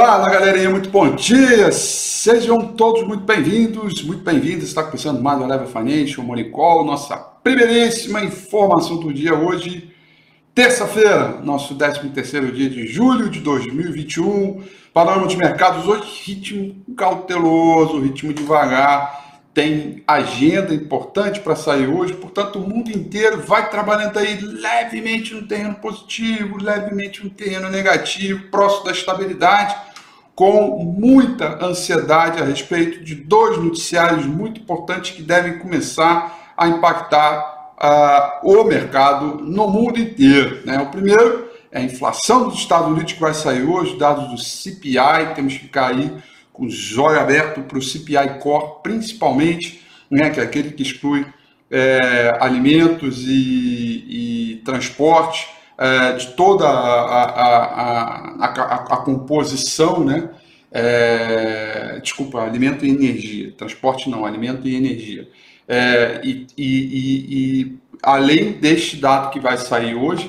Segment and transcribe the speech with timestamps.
[0.00, 1.72] Fala galerinha, muito bom dia!
[1.72, 4.68] Sejam todos muito bem-vindos, muito bem-vindos.
[4.68, 9.92] Está começando mais o Eleva Financial Money Call, nossa primeiríssima informação do dia hoje,
[10.54, 14.62] terça-feira, nosso 13 terceiro dia de julho de 2021.
[14.94, 19.28] Panorama de mercados hoje, ritmo cauteloso, ritmo devagar
[19.58, 25.48] tem agenda importante para sair hoje, portanto, o mundo inteiro vai trabalhando aí levemente no
[25.48, 29.74] terreno positivo, levemente no terreno negativo, próximo da estabilidade,
[30.38, 37.72] com muita ansiedade a respeito de dois noticiários muito importantes que devem começar a impactar
[37.76, 40.60] uh, o mercado no mundo inteiro.
[40.64, 40.78] Né?
[40.78, 45.34] O primeiro é a inflação dos Estados Unidos que vai sair hoje, dados do CPI,
[45.34, 46.16] temos que ficar aí
[46.52, 51.26] com os olhos abertos para o CPI Core, principalmente, né, que é aquele que exclui
[51.68, 55.48] é, alimentos e, e transporte,
[55.78, 60.28] é, de toda a, a, a, a composição, né?
[60.70, 65.28] É, desculpa, alimento e energia, transporte não, alimento e energia.
[65.66, 70.28] É, e, e, e, além deste dado que vai sair hoje,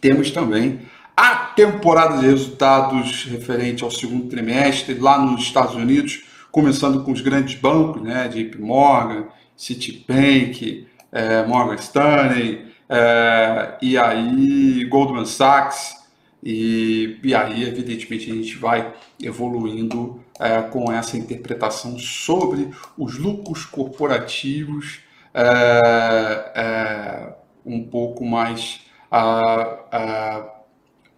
[0.00, 0.80] temos também
[1.16, 7.20] a temporada de resultados referente ao segundo trimestre lá nos Estados Unidos, começando com os
[7.20, 9.26] grandes bancos, né, JP Morgan,
[9.56, 15.98] Citibank, é, Morgan Stanley, é, e aí Goldman Sachs,
[16.42, 23.64] e, e aí, evidentemente, a gente vai evoluindo é, com essa interpretação sobre os lucros
[23.64, 25.00] corporativos
[25.34, 27.34] é, é,
[27.64, 28.86] um pouco mais.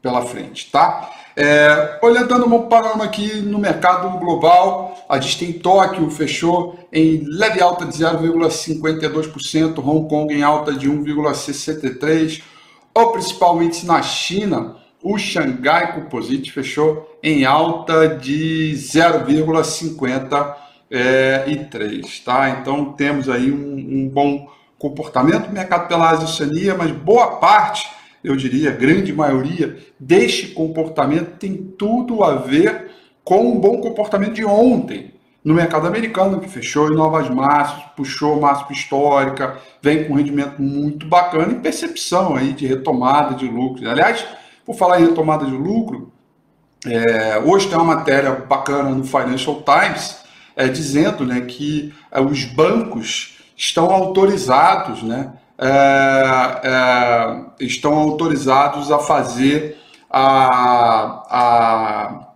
[0.02, 1.10] Pela frente, tá?
[1.36, 7.62] É, olhando um panorama aqui no mercado global, a gente tem Tóquio fechou em leve
[7.62, 12.42] alta de 0,52%, Hong Kong em alta de 1,63%,
[12.94, 20.54] ou principalmente na China, o Xangai Composite fechou em alta de 0,53,
[20.90, 21.44] é,
[22.24, 22.50] tá?
[22.50, 27.88] Então temos aí um, um bom comportamento mercado pela Ásia Oceania, mas boa parte
[28.22, 32.90] eu diria, grande maioria, deste comportamento tem tudo a ver
[33.24, 38.40] com o bom comportamento de ontem no mercado americano, que fechou em novas máximas, puxou
[38.40, 43.88] máxima histórica, vem com rendimento muito bacana e percepção aí de retomada de lucro.
[43.88, 44.24] Aliás,
[44.66, 46.12] por falar em retomada de lucro,
[46.86, 50.20] é, hoje tem uma matéria bacana no Financial Times
[50.54, 58.98] é, dizendo né, que é, os bancos estão autorizados né, é, é, estão autorizados a
[58.98, 59.76] fazer
[60.08, 62.26] a, a,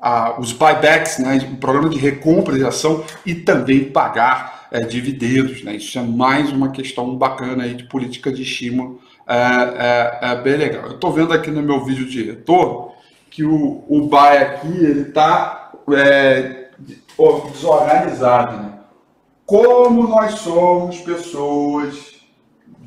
[0.00, 5.62] a, os buybacks, né, o programa de recompra de ação e também pagar é, dividendos.
[5.62, 5.76] Né?
[5.76, 10.56] Isso é mais uma questão bacana aí de política de estímulo, é, é, é bem
[10.56, 10.86] legal.
[10.86, 12.90] Eu estou vendo aqui no meu vídeo de retorno
[13.30, 16.68] que o, o buy aqui ele está é,
[17.52, 18.56] desorganizado.
[18.56, 18.72] Né?
[19.46, 22.21] Como nós somos pessoas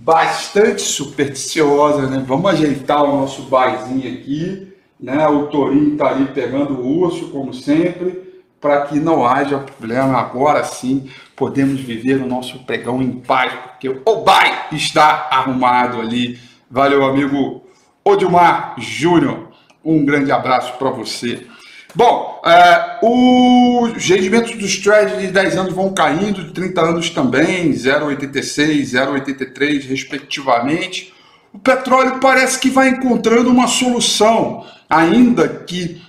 [0.06, 2.24] bastante supersticiosa, né?
[2.28, 5.28] Vamos ajeitar o nosso barzinho aqui, né?
[5.28, 10.20] O Torinho está ali pegando o urso, como sempre, para que não haja problema.
[10.20, 16.38] Agora sim, podemos viver o nosso pregão em paz, porque o bai está arrumado ali.
[16.70, 17.64] Valeu, amigo
[18.04, 19.50] Odilmar Júnior.
[19.84, 21.48] Um grande abraço para você.
[21.96, 27.72] Bom, é, os rendimentos dos trades de 10 anos vão caindo, de 30 anos também,
[27.72, 31.14] 0,86, 0,83 respectivamente.
[31.54, 36.02] O petróleo parece que vai encontrando uma solução, ainda que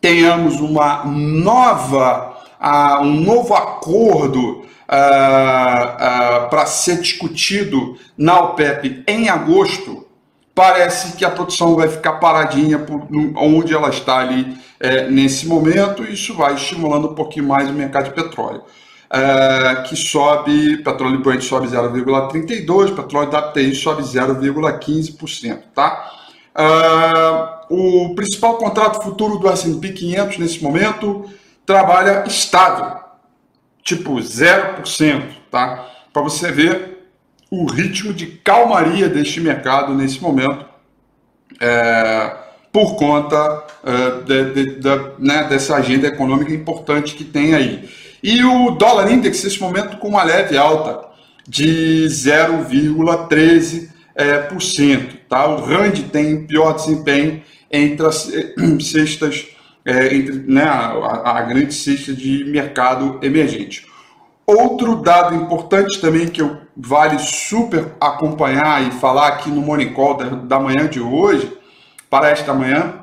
[0.00, 10.06] tenhamos uma nova, uh, um novo acordo uh, para ser discutido na OPEP em agosto,
[10.54, 16.02] parece que a produção vai ficar paradinha por, onde ela está ali é, nesse momento,
[16.02, 18.62] isso vai estimulando um pouquinho mais o mercado de petróleo.
[19.12, 26.12] É, que sobe, petróleo Brent sobe 0,32, petróleo WTI sobe 0,15%, tá?
[26.56, 26.64] É,
[27.68, 31.28] o principal contrato futuro do S&P 500 nesse momento
[31.66, 33.00] trabalha estável,
[33.82, 35.86] tipo 0%, tá?
[36.12, 37.10] Para você ver
[37.50, 40.64] o ritmo de calmaria deste mercado nesse momento.
[41.60, 42.36] É,
[42.72, 44.88] por conta uh, de, de, de,
[45.18, 47.88] né, dessa agenda econômica importante que tem aí.
[48.22, 51.08] E o dólar index, nesse momento, com uma leve alta
[51.48, 53.90] de 0,13%.
[54.12, 55.46] É, por cento, tá?
[55.46, 58.30] O RAND tem pior desempenho entre as
[58.82, 59.46] cestas,
[59.84, 63.86] é, entre né, a, a grande cesta de mercado emergente.
[64.46, 70.16] Outro dado importante também que eu vale super acompanhar e falar aqui no Morning Call
[70.16, 71.50] da, da manhã de hoje
[72.10, 72.96] para esta manhã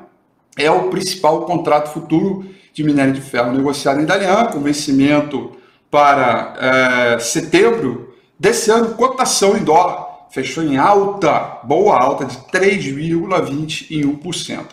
[0.56, 5.56] é o principal contrato futuro de minério de ferro negociado em Dalian, com vencimento
[5.90, 14.66] para é, setembro desse ano, cotação em dólar fechou em alta, boa alta de 3,21%.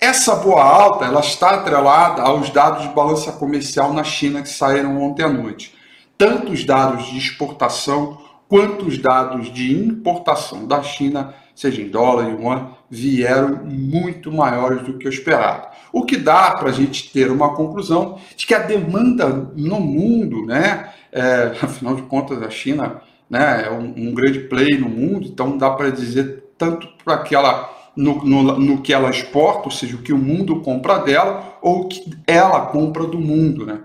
[0.00, 5.00] Essa boa alta ela está atrelada aos dados de balança comercial na China que saíram
[5.00, 5.74] ontem à noite.
[6.18, 12.28] Tanto os dados de exportação quanto os dados de importação da China, seja em dólar
[12.28, 15.68] e yuan, vieram muito maiores do que o esperado.
[15.92, 20.46] O que dá para a gente ter uma conclusão de que a demanda no mundo,
[20.46, 25.26] né, é, afinal de contas, a China né, é um, um grande play no mundo,
[25.26, 29.96] então dá para dizer tanto para aquela no, no, no, que ela exporta, ou seja,
[29.96, 33.62] o que o mundo compra dela, ou o que ela compra do mundo.
[33.62, 33.80] Está né?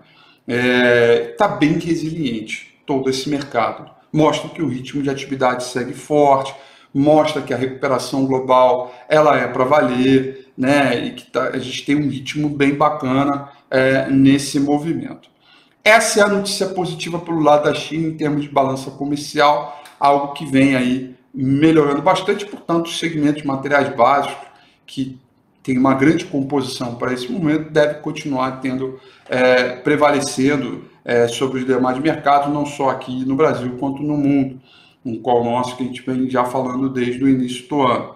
[0.48, 3.90] é, tá bem resiliente todo esse mercado.
[4.12, 6.56] Mostra que o ritmo de atividade segue forte,
[6.98, 11.06] mostra que a recuperação global ela é para valer, né?
[11.06, 15.30] e que tá, a gente tem um ritmo bem bacana é, nesse movimento.
[15.84, 20.34] Essa é a notícia positiva pelo lado da China em termos de balança comercial, algo
[20.34, 24.48] que vem aí melhorando bastante, portanto, o segmento de materiais básicos,
[24.86, 25.20] que
[25.62, 31.66] tem uma grande composição para esse momento, deve continuar tendo, é, prevalecendo é, sobre os
[31.66, 34.60] demais mercados, não só aqui no Brasil, quanto no mundo,
[35.08, 38.16] um qual nosso que a gente vem já falando desde o início do ano.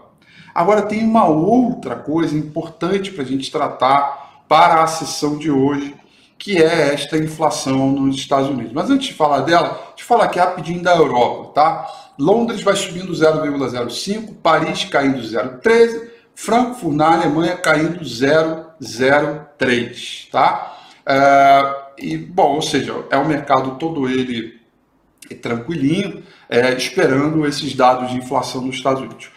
[0.53, 5.95] Agora, tem uma outra coisa importante para a gente tratar para a sessão de hoje,
[6.37, 8.73] que é esta inflação nos Estados Unidos.
[8.73, 11.87] Mas antes de falar dela, deixa eu falar aqui rapidinho da Europa, tá?
[12.19, 20.77] Londres vai subindo 0,05, Paris caindo 0,13, Frankfurt na Alemanha caindo 0,03, tá?
[21.05, 24.59] É, e, bom, ou seja, é o mercado todo ele
[25.35, 29.31] tranquilinho, é, esperando esses dados de inflação nos Estados Unidos.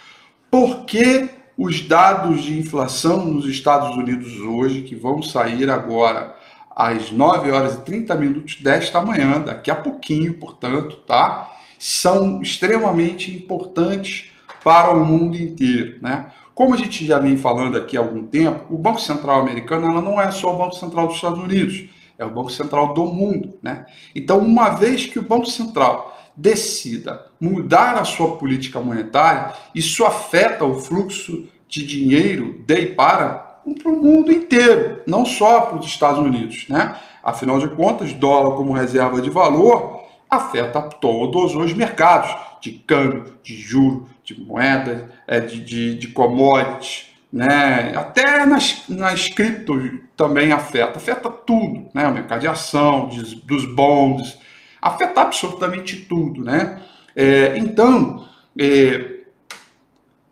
[0.50, 6.35] Por que os dados de inflação nos Estados Unidos hoje, que vão sair agora
[6.75, 11.52] às 9 horas e 30 minutos desta manhã, daqui a pouquinho, portanto, tá?
[11.78, 14.33] São extremamente importantes
[14.64, 16.33] para o mundo inteiro, né?
[16.52, 20.21] Como a gente já vem falando aqui há algum tempo, o Banco Central americano não
[20.21, 21.85] é só o Banco Central dos Estados Unidos,
[22.18, 23.87] é o Banco Central do mundo, né?
[24.14, 30.64] Então, uma vez que o Banco Central decida mudar a sua política monetária, isso afeta
[30.64, 36.21] o fluxo de dinheiro de e para o mundo inteiro, não só para os Estados
[36.21, 36.67] Unidos.
[36.69, 36.97] Né?
[37.23, 43.57] Afinal de contas, dólar como reserva de valor afeta todos os mercados de câmbio, de
[43.57, 47.93] juros, de moedas, é, de, de, de commodities, né?
[47.97, 52.07] até nas, nas criptos também afeta, afeta tudo, né?
[52.09, 53.09] o mercado de ação,
[53.45, 54.38] dos bonds,
[54.85, 56.45] afeta absolutamente tudo.
[56.45, 56.83] Né?
[57.17, 59.21] É, então, é,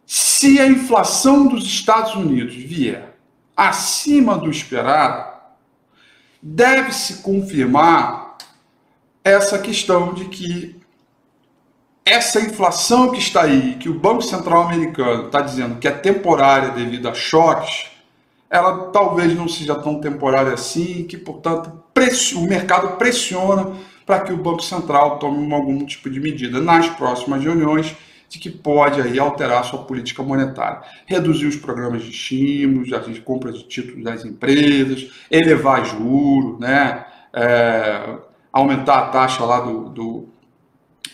[0.07, 3.17] se a inflação dos Estados Unidos vier
[3.57, 5.33] acima do esperado,
[6.43, 8.37] deve-se confirmar
[9.25, 10.77] essa questão de que
[12.05, 16.71] essa inflação que está aí, que o Banco Central americano está dizendo que é temporária
[16.71, 17.87] devido a choques,
[18.51, 21.83] ela talvez não seja tão temporária assim, que, portanto,
[22.35, 23.73] o mercado pressiona
[24.12, 27.97] para que o Banco Central tome algum tipo de medida nas próximas reuniões
[28.28, 30.83] de que pode aí alterar sua política monetária.
[31.07, 37.07] Reduzir os programas de estímulos, a compra de títulos das empresas, elevar juros, né?
[37.33, 38.19] É,
[38.52, 40.28] aumentar a taxa lá do, do,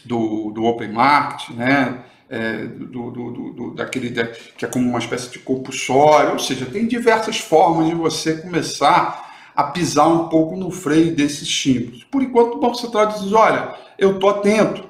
[0.05, 2.03] do, do open market, né?
[2.29, 4.11] É, do, do, do, daquele
[4.57, 9.28] que é como uma espécie de compulsório, ou seja, tem diversas formas de você começar
[9.59, 12.05] a pisar um pouco no freio desses estímulos.
[12.05, 14.85] Por enquanto, o Banco Central diz: olha, eu estou atento,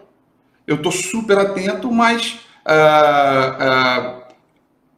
[0.66, 4.22] eu estou super atento, mas uh, uh,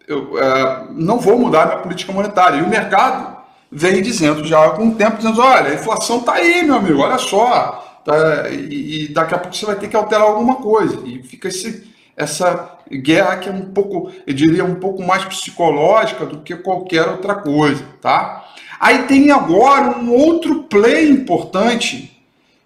[0.09, 2.57] eu uh, não vou mudar minha política monetária.
[2.57, 3.37] E o mercado
[3.71, 7.19] vem dizendo já há algum tempo, dizendo, olha, a inflação está aí, meu amigo, olha
[7.19, 8.01] só.
[8.05, 11.01] Tá, e, e, daqui a pouco você vai ter que alterar alguma coisa.
[11.07, 16.27] E fica esse, essa guerra que é um pouco, eu diria, um pouco mais psicológica
[16.27, 18.51] do que qualquer outra coisa, tá?
[18.81, 22.19] Aí tem agora um outro play importante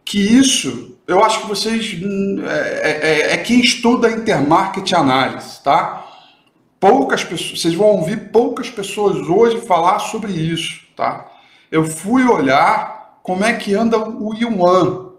[0.04, 6.06] que isso eu acho que vocês hum, é, é, é quem estuda intermarket análise, tá?
[6.80, 11.30] Poucas pessoas, vocês vão ouvir poucas pessoas hoje falar sobre isso, tá?
[11.70, 15.10] Eu fui olhar como é que anda o yuan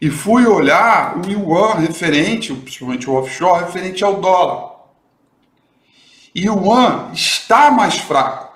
[0.00, 4.74] e fui olhar o yuan referente, principalmente o offshore, referente ao dólar.
[6.34, 8.53] E o yuan está mais fraco.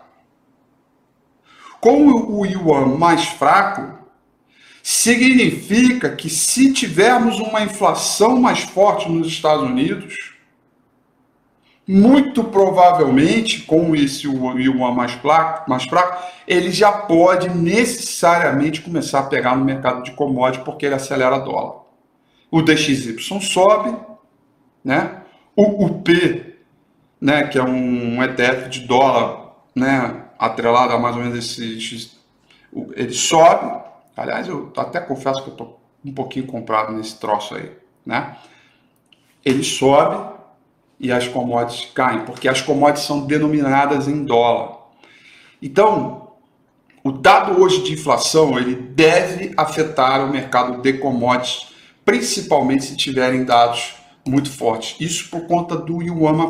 [1.81, 3.99] Com o yuan mais fraco,
[4.83, 10.35] significa que se tivermos uma inflação mais forte nos Estados Unidos,
[11.87, 19.25] muito provavelmente, com esse yuan mais fraco, mais fraco, ele já pode necessariamente começar a
[19.25, 21.83] pegar no mercado de commodities porque ele acelera dólar.
[22.51, 23.97] O DXY sobe,
[24.85, 25.23] né?
[25.57, 26.57] O UP,
[27.21, 32.07] né, que é um ETF de dólar, né, atrelado a mais ou menos esse,
[32.95, 33.83] ele sobe.
[34.17, 37.73] Aliás, eu até confesso que eu estou um pouquinho comprado nesse troço aí,
[38.07, 38.37] né?
[39.45, 40.37] Ele sobe
[41.01, 44.79] e as commodities caem, porque as commodities são denominadas em dólar.
[45.61, 46.33] Então,
[47.03, 51.69] o dado hoje de inflação, ele deve afetar o mercado de commodities,
[52.05, 53.95] principalmente se tiverem dados
[54.27, 54.97] muito fortes.
[55.01, 56.49] Isso por conta do yuan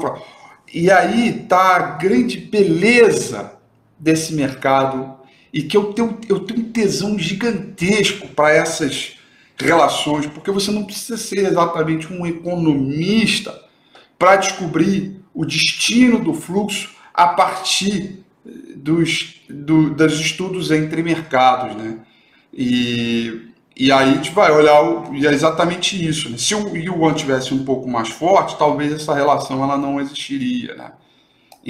[0.73, 3.58] E aí tá a grande beleza
[3.99, 5.17] desse mercado
[5.53, 9.17] e que eu tenho, eu tenho um tesão gigantesco para essas
[9.57, 13.59] relações, porque você não precisa ser exatamente um economista
[14.19, 18.25] para descobrir o destino do fluxo a partir
[18.77, 21.99] dos, do, dos estudos entre mercados, né?
[22.53, 26.31] E, e aí a gente vai olhar o, e é exatamente isso.
[26.31, 26.39] Né?
[26.39, 30.93] Se o yuan tivesse um pouco mais forte, talvez essa relação ela não existiria, né?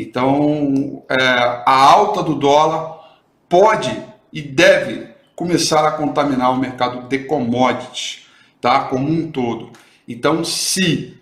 [0.01, 3.01] Então, é, a alta do dólar
[3.49, 3.91] pode
[4.33, 8.25] e deve começar a contaminar o mercado de commodities,
[8.61, 8.85] tá?
[8.85, 9.73] Como um todo.
[10.07, 11.21] Então, se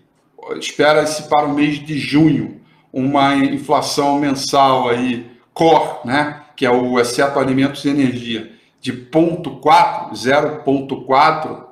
[0.59, 2.61] espera-se para o mês de junho
[2.93, 10.13] uma inflação mensal aí core, né, que é o exceto alimentos e energia, de 0,4,
[10.13, 11.65] 0,4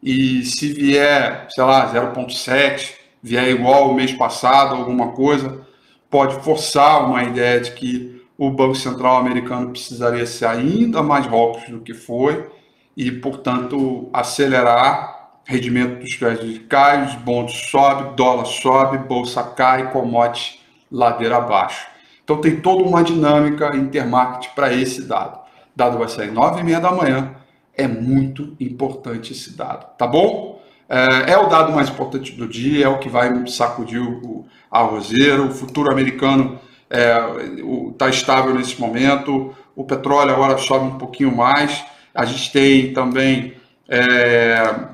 [0.00, 5.66] e se vier, sei lá, 0,7, vier igual o mês passado, alguma coisa,
[6.12, 11.70] pode forçar uma ideia de que o Banco Central americano precisaria ser ainda mais hawkish
[11.70, 12.50] do que foi
[12.94, 20.60] e, portanto, acelerar rendimento dos créditos cai, os bons sobe, dólar sobe, bolsa cai, commodity
[20.90, 21.86] ladeira abaixo.
[22.22, 25.38] Então tem toda uma dinâmica intermarket para esse dado.
[25.38, 27.34] O dado vai sair 9 e meia da manhã.
[27.74, 30.51] É muito importante esse dado, tá bom?
[30.92, 34.82] É, é, o dado mais importante do dia, é o que vai sacudir o, a
[34.82, 35.40] roseira.
[35.40, 39.54] O futuro americano está é, tá estável nesse momento.
[39.74, 41.82] O petróleo agora sobe um pouquinho mais.
[42.14, 43.54] A gente tem também
[43.88, 44.92] é,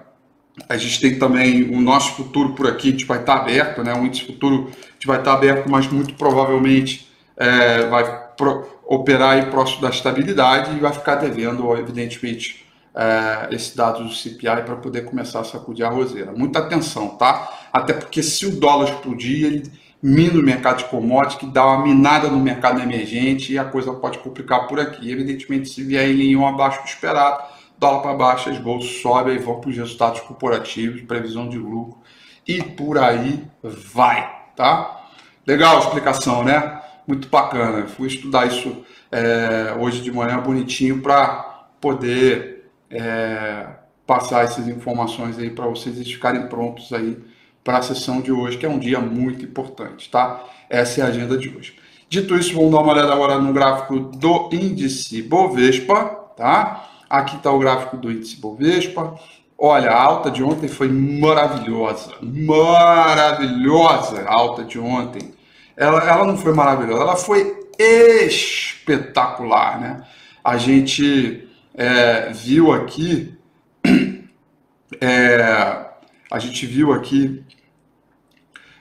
[0.69, 3.93] a gente tem também o nosso futuro por aqui, a gente vai estar aberto, né?
[3.93, 8.05] O índice futuro a gente vai estar aberto, mas muito provavelmente é, vai
[8.37, 12.65] pro, operar aí próximo da estabilidade e vai ficar devendo, evidentemente,
[12.99, 16.33] é, esse dado do CPI para poder começar a sacudir a roseira.
[16.33, 17.49] Muita atenção, tá?
[17.73, 21.85] Até porque se o dólar explodir, ele mina o mercado de commodities, que dá uma
[21.85, 25.13] minada no mercado emergente e a coisa pode complicar por aqui.
[25.13, 27.45] Evidentemente, se vier em um abaixo do esperado,
[27.79, 31.99] dólar para baixo, as bolsas sobem e vão para os resultados corporativos, previsão de lucro
[32.47, 35.05] e por aí vai, tá?
[35.47, 36.81] Legal a explicação, né?
[37.07, 37.87] Muito bacana.
[37.87, 42.58] Fui estudar isso é, hoje de manhã bonitinho para poder
[42.91, 43.67] é,
[44.07, 47.19] passar essas informações aí para vocês ficarem prontos aí
[47.63, 50.43] para a sessão de hoje, que é um dia muito importante, tá?
[50.71, 51.77] Essa é a agenda de hoje.
[52.09, 56.05] Dito isso, vamos dar uma olhada agora no gráfico do índice Bovespa,
[56.37, 56.89] tá?
[57.11, 59.15] Aqui está o gráfico do índice Bovespa.
[59.59, 62.15] Olha, a alta de ontem foi maravilhosa.
[62.23, 65.35] Maravilhosa a alta de ontem.
[65.77, 70.03] Ela, ela não foi maravilhosa, ela foi espetacular, né?
[70.43, 71.48] A gente
[71.79, 73.39] é, viu aqui,
[75.01, 75.87] é,
[76.29, 77.45] a gente viu aqui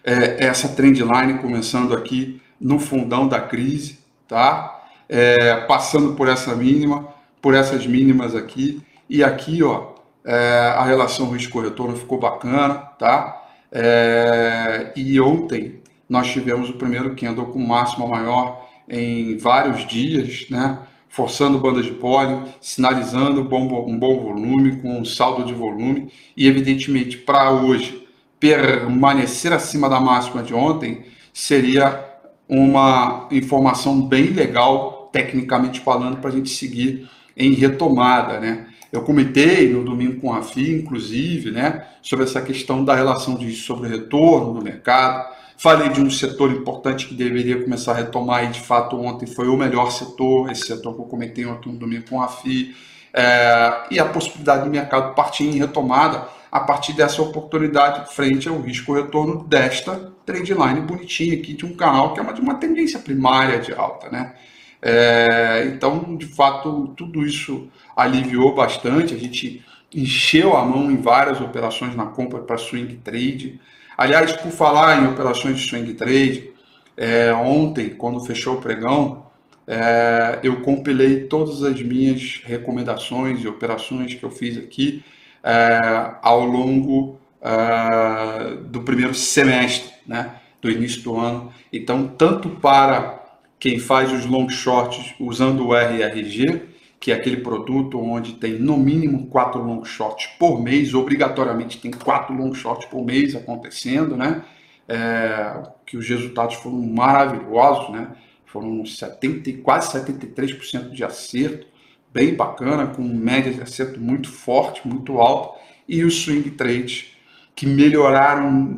[0.04, 4.84] é, essa trendline começando aqui no fundão da crise, tá?
[5.08, 7.08] É, passando por essa mínima,
[7.40, 8.82] por essas mínimas aqui.
[9.08, 9.94] E aqui, ó,
[10.26, 13.46] é, a relação risco-retorno ficou bacana, tá?
[13.72, 20.80] É, e ontem nós tivemos o primeiro candle com máxima maior em vários dias, né?
[21.10, 26.12] Forçando bandas de pólio, sinalizando bom, um bom volume, com um saldo de volume.
[26.36, 28.08] E, evidentemente, para hoje,
[28.40, 32.04] permanecer acima da máxima de ontem seria
[32.48, 38.68] uma informação bem legal, tecnicamente falando, para a gente seguir em retomada, né?
[38.92, 43.54] Eu comentei no domingo com a FI, inclusive, né, sobre essa questão da relação de
[43.54, 45.36] sobre retorno do mercado.
[45.58, 49.48] Falei de um setor importante que deveria começar a retomar e, de fato, ontem foi
[49.48, 52.76] o melhor setor, esse setor que eu comentei ontem no domingo com a FI.
[53.12, 58.60] É, e a possibilidade do mercado partir em retomada a partir dessa oportunidade frente ao
[58.62, 63.60] risco-retorno desta trendline bonitinha aqui de um canal que é uma, de uma tendência primária
[63.60, 64.36] de alta, né?
[64.82, 69.16] É, então, de fato, tudo isso aliviou bastante.
[69.16, 73.60] A gente encheu a mão em várias operações na compra para swing trade.
[73.98, 76.52] Aliás, por falar em operações de swing trade,
[76.96, 79.26] é, ontem, quando fechou o pregão,
[79.66, 85.04] é, eu compilei todas as minhas recomendações e operações que eu fiz aqui
[85.44, 91.52] é, ao longo é, do primeiro semestre, né, do início do ano.
[91.74, 93.26] Então, tanto para
[93.60, 96.62] quem faz os long shorts usando o RRG,
[97.08, 101.90] que é aquele produto onde tem no mínimo quatro long shorts por mês, obrigatoriamente tem
[101.90, 104.44] quatro long shorts por mês acontecendo, né?
[104.90, 108.10] É, que os resultados foram maravilhosos, né?
[108.46, 111.66] Foram 70, quase 73% de acerto,
[112.14, 117.16] bem bacana, com média de acerto muito forte, muito alto, e os swing trades
[117.56, 118.76] que melhoraram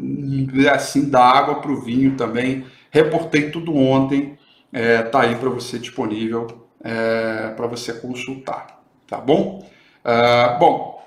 [0.72, 2.64] assim da água para o vinho também.
[2.92, 4.38] Reportei tudo ontem,
[4.72, 9.68] é, tá aí para você disponível é, para você consultar, tá bom?
[10.04, 11.00] É, bom,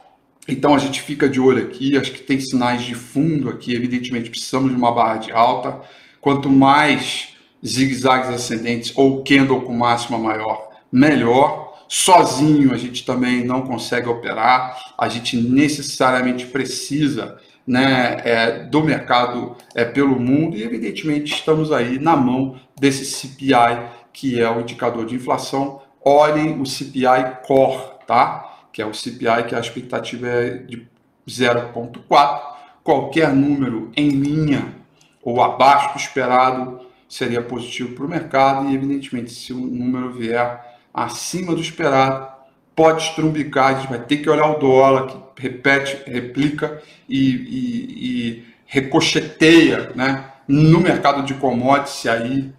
[0.46, 4.30] então a gente fica de olho aqui, acho que tem sinais de fundo aqui, evidentemente
[4.30, 5.80] precisamos de uma barra de alta.
[6.20, 11.72] Quanto mais zigue-zagues ascendentes ou candle com máxima maior, melhor.
[11.88, 19.56] Sozinho a gente também não consegue operar, a gente necessariamente precisa né, é, do mercado
[19.74, 23.78] é, pelo mundo e, evidentemente, estamos aí na mão desse CPI,
[24.12, 25.82] que é o indicador de inflação.
[26.04, 28.52] Olhem o CPI Core, tá?
[28.72, 30.88] que é o CPI, que a expectativa é de
[31.28, 32.40] 0,4.
[32.82, 34.74] Qualquer número em linha
[35.22, 40.78] ou abaixo do esperado seria positivo para o mercado e, evidentemente, se o número vier
[40.92, 42.32] acima do esperado,
[42.74, 48.08] pode estrumbicar, a gente vai ter que olhar o dólar, que repete, replica e, e,
[48.08, 52.50] e recocheteia né, no mercado de commodities, aí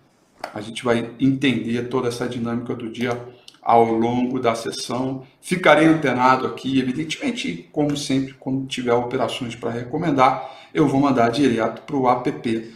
[0.53, 3.19] a gente vai entender toda essa dinâmica do dia
[3.61, 5.23] ao longo da sessão.
[5.41, 11.81] Ficarei antenado aqui, evidentemente, como sempre, quando tiver operações para recomendar, eu vou mandar direto
[11.83, 12.73] para o app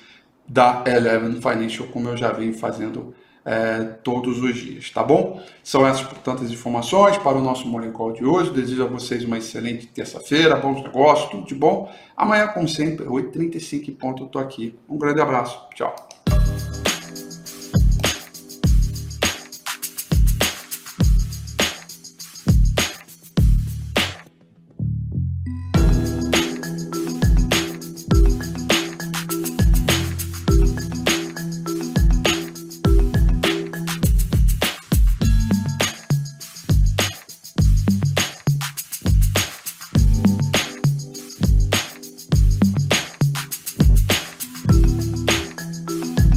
[0.47, 5.41] da Eleven Financial, como eu já venho fazendo é, todos os dias, tá bom?
[5.63, 8.51] São essas, portanto, as informações para o nosso Morning Call de hoje.
[8.51, 11.89] Desejo a vocês uma excelente terça-feira, bons negócios, tudo de bom.
[12.15, 14.77] Amanhã, como sempre, 8h35 em ponto, eu estou aqui.
[14.87, 15.95] Um grande abraço, tchau.